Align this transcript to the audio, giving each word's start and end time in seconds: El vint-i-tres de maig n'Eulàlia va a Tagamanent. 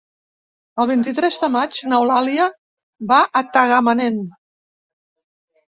El 0.83 0.87
vint-i-tres 0.91 1.37
de 1.43 1.49
maig 1.57 1.77
n'Eulàlia 1.91 2.49
va 3.13 3.21
a 3.43 3.47
Tagamanent. 3.55 4.21